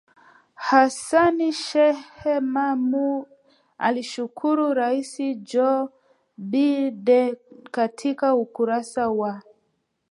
Hassan 0.67 1.37
Sheikh 1.63 2.21
Mohamud 2.53 3.23
alimshukuru 3.85 4.73
Raisi 4.73 5.35
Joe 5.37 5.89
Biden 6.39 7.35
katika 7.71 8.35
ukurasa 8.35 9.09
wa 9.09 9.43